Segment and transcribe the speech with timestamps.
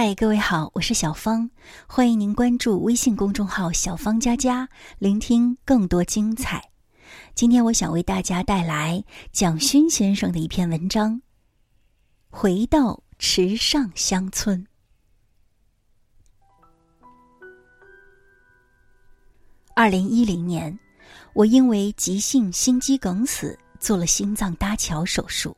[0.00, 1.50] 嗨，各位好，我是小芳，
[1.88, 4.68] 欢迎您关注微信公众号“小芳佳佳”，
[5.00, 6.70] 聆听更多精彩。
[7.34, 11.16] 今天我想为大家带来蒋勋先生的一篇文章，
[12.30, 14.64] 《回到池上乡村》。
[19.74, 20.78] 二零一零年，
[21.32, 25.56] 我因为急性心肌梗死做了心脏搭桥手术，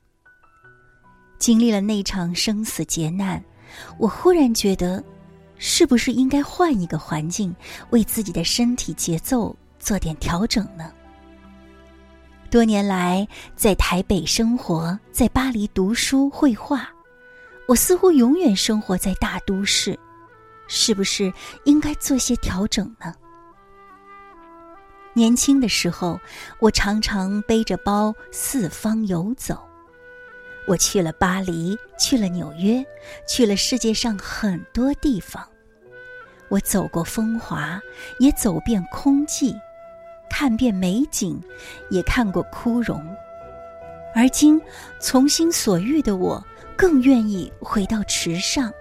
[1.39, 3.45] 经历了那场生死劫难。
[3.99, 5.03] 我忽然觉得，
[5.59, 7.55] 是不是应该换一个环境，
[7.91, 10.93] 为自己的身体节奏做点调整呢？
[12.51, 16.89] 多年来在台北生活，在巴黎读书绘画，
[17.69, 19.97] 我似乎永远生活在大都市，
[20.67, 21.33] 是不是
[21.65, 23.15] 应该做些调整呢？
[25.13, 26.19] 年轻的时候，
[26.59, 29.70] 我常常背着包四方游走。
[30.67, 32.85] 我去了巴黎，去了纽约，
[33.27, 35.45] 去了世界上很多地方。
[36.49, 37.81] 我走过风华，
[38.19, 39.59] 也走遍空寂，
[40.29, 41.41] 看遍美景，
[41.91, 43.05] 也看过枯荣。
[44.15, 44.61] 而今
[45.01, 46.45] 从心所欲的我，
[46.77, 48.73] 更愿意回到池上。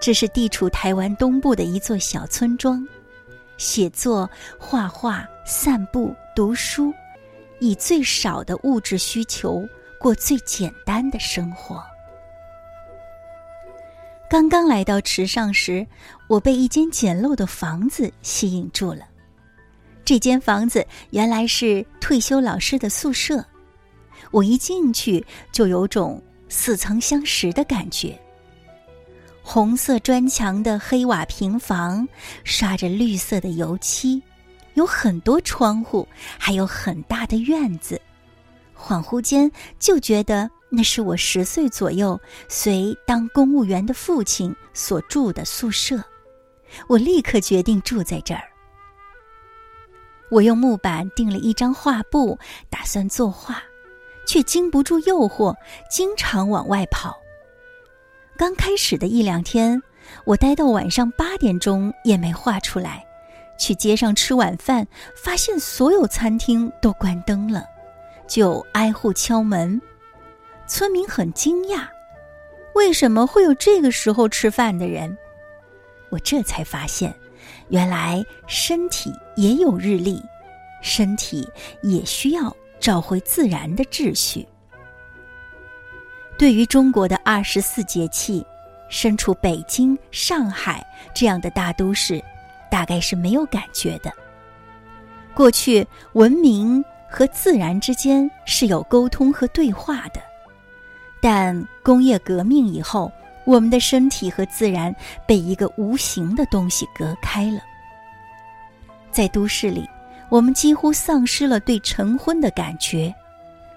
[0.00, 2.86] 这是地处台湾东部的一座小村庄，
[3.56, 6.92] 写作、画画、散步、读书，
[7.60, 9.68] 以最少的物质需求。
[10.00, 11.84] 过最简单的生活。
[14.30, 15.86] 刚刚来到池上时，
[16.26, 19.02] 我被一间简陋的房子吸引住了。
[20.02, 23.44] 这间房子原来是退休老师的宿舍，
[24.30, 28.18] 我一进去就有种似曾相识的感觉。
[29.42, 32.08] 红色砖墙的黑瓦平房，
[32.42, 34.22] 刷着绿色的油漆，
[34.74, 38.00] 有很多窗户，还有很大的院子。
[38.80, 46.02] 恍惚间就觉得那是我十岁左右随当公务员的父亲所住的宿舍，
[46.88, 48.42] 我立刻决定住在这儿。
[50.30, 52.38] 我用木板订了一张画布，
[52.70, 53.62] 打算作画，
[54.26, 55.54] 却经不住诱惑，
[55.90, 57.16] 经常往外跑。
[58.36, 59.82] 刚开始的一两天，
[60.24, 63.04] 我待到晚上八点钟也没画出来。
[63.58, 67.66] 去街上吃晚饭，发现所有餐厅都关灯了。
[68.30, 69.82] 就挨户敲门，
[70.64, 71.88] 村民很惊讶，
[72.76, 75.18] 为什么会有这个时候吃饭的人？
[76.10, 77.12] 我这才发现，
[77.70, 80.22] 原来身体也有日历，
[80.80, 81.44] 身体
[81.82, 84.46] 也需要找回自然的秩序。
[86.38, 88.46] 对于中国的二十四节气，
[88.88, 92.22] 身处北京、上海这样的大都市，
[92.70, 94.12] 大概是没有感觉的。
[95.34, 96.84] 过去文明。
[97.10, 100.20] 和自然之间是有沟通和对话的，
[101.20, 103.10] 但工业革命以后，
[103.44, 104.94] 我们的身体和自然
[105.26, 107.60] 被一个无形的东西隔开了。
[109.10, 109.88] 在都市里，
[110.28, 113.12] 我们几乎丧失了对晨昏的感觉，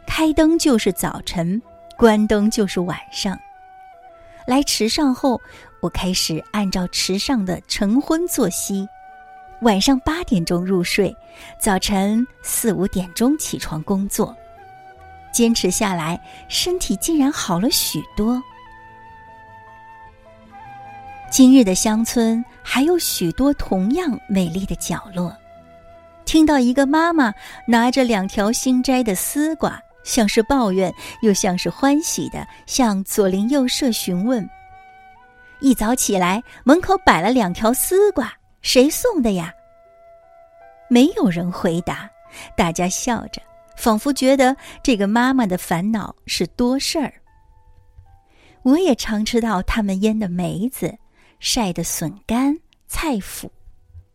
[0.06, 1.60] 开灯就是早晨，
[1.98, 3.38] 关灯就是晚上。
[4.46, 5.42] 来池上后，
[5.82, 8.88] 我开始按照池上的晨昏作息。
[9.64, 11.16] 晚上八点钟入睡，
[11.58, 14.36] 早晨四五点钟起床工作，
[15.34, 18.42] 坚持下来，身体竟然好了许多。
[21.32, 25.36] 今日的乡村还有许多同样美丽的角落。
[26.26, 27.34] 听到一个妈妈
[27.66, 34.48] 拿着两条新摘的丝瓜，像是抱怨又像是欢喜的向左邻右舍询问：
[35.62, 38.32] 一早起来，门口摆了两条丝瓜。
[38.64, 39.54] 谁送的呀？
[40.90, 42.10] 没有人回答，
[42.58, 43.42] 大家笑着，
[43.78, 47.14] 仿佛觉得这个妈妈的烦恼是多事儿。
[48.64, 50.98] 我也常吃到他们腌的梅子、
[51.40, 52.58] 晒的笋干、
[52.88, 53.50] 菜脯。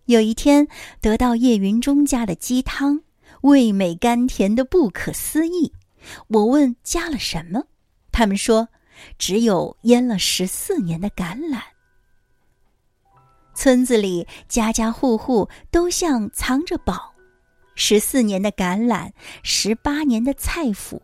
[0.06, 0.66] 有一天
[1.02, 3.02] 得到叶云中家的鸡汤，
[3.42, 5.70] 味美甘甜的不可思议。
[6.28, 7.62] 我问加了什么，
[8.10, 8.66] 他们说
[9.18, 11.60] 只有腌了十四年的橄榄。
[13.58, 17.12] 村子里家家户户都像藏着宝，
[17.74, 19.10] 十四年的橄榄，
[19.42, 20.96] 十八年的菜脯，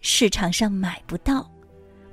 [0.00, 1.46] 市场上买不到，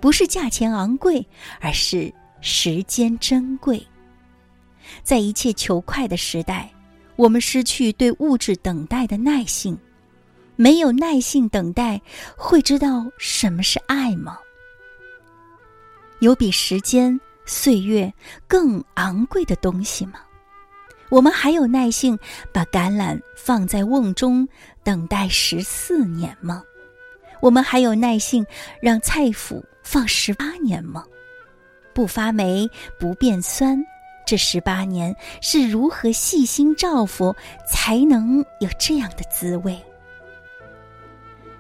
[0.01, 1.25] 不是价钱昂贵，
[1.62, 3.81] 而是时间珍贵。
[5.01, 6.69] 在一切求快的时代，
[7.15, 9.80] 我们失去对物质等待的耐性，
[10.57, 12.01] 没有耐性等待，
[12.36, 14.38] 会知道什么是爱吗？
[16.19, 17.18] 有比时间。
[17.45, 18.12] 岁月
[18.47, 20.19] 更昂贵的东西吗？
[21.09, 22.18] 我们还有耐性
[22.51, 24.47] 把橄榄放在瓮中
[24.83, 26.63] 等待十四年吗？
[27.42, 28.45] 我们还有耐性
[28.81, 31.06] 让菜脯放十八年吗？
[31.94, 32.68] 不发霉，
[33.00, 33.86] 不变酸。
[34.25, 37.36] 这十八年是如何细心照拂，
[37.68, 39.80] 才能有这样的滋味？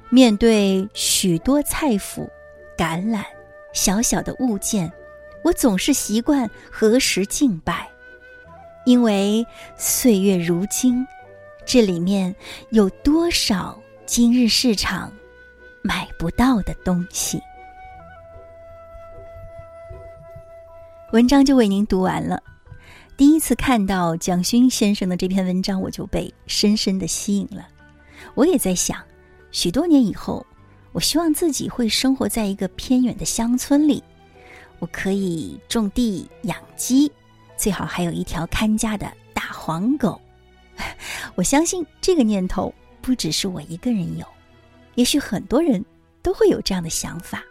[0.09, 2.27] 面对许多菜脯、
[2.75, 3.23] 橄榄、
[3.71, 4.91] 小小的物件，
[5.45, 7.87] 我总是习惯何时敬拜，
[8.83, 9.45] 因为
[9.77, 11.05] 岁月如金，
[11.67, 12.35] 这里面
[12.71, 15.13] 有多少今日市场
[15.83, 17.39] 买不到的东西？
[21.13, 22.41] 文章就为您读完了。
[23.15, 27.67] 第一次看到蒋勋先生的这篇文章，我就被深深的吸引了。
[28.33, 28.97] 我也在想，
[29.51, 30.43] 许多年以后，
[30.91, 34.03] 我希望自己会生活在一个偏远的乡村里，
[34.79, 37.11] 我可以种地养鸡，
[37.57, 40.19] 最好还有一条看家的大黄狗。
[41.35, 44.25] 我相信这个念头不只是我一个人有，
[44.95, 45.83] 也许很多人
[46.21, 47.43] 都会有这样的想法。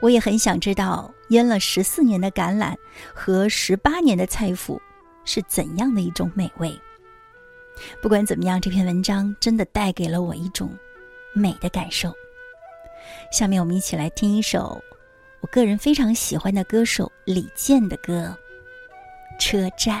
[0.00, 2.74] 我也很想知道，腌了十四年的橄榄
[3.14, 4.80] 和十八年的菜脯
[5.26, 6.74] 是怎样的一种美味。
[8.00, 10.70] 不管怎么样，这篇文章真的带给了我一种
[11.34, 12.10] 美的感受。
[13.30, 14.82] 下面我们一起来听一首
[15.40, 18.36] 我个人非常喜欢的歌手李健的歌
[19.42, 20.00] 《车站》。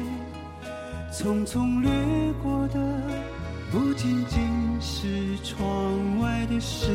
[1.21, 1.91] 匆匆掠
[2.41, 2.79] 过的，
[3.71, 4.41] 不仅仅
[4.81, 6.87] 是窗外的事。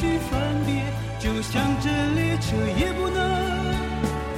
[0.00, 0.84] 去分别，
[1.18, 3.18] 就像这列车也不能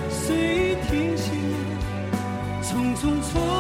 [0.09, 1.33] 随意停歇。
[2.63, 3.60] 匆匆错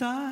[0.00, 0.29] 再见。